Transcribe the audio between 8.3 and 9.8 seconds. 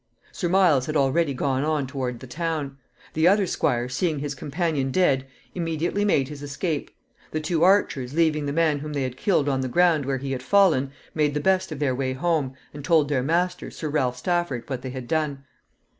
the man whom they had killed on the